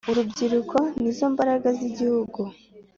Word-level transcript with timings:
Urubyiruko 0.11 0.77
nizo 0.99 1.25
mbaraga 1.33 1.67
z’Igihugu 1.77 2.41